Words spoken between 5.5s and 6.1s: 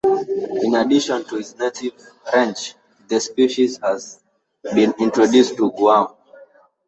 to Guam.